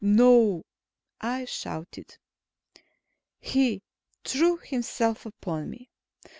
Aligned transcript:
"No!" 0.03 0.65
I 1.21 1.45
shouted. 1.45 2.17
He 3.39 3.83
threw 4.23 4.57
himself 4.57 5.27
upon 5.27 5.69
me. 5.69 5.91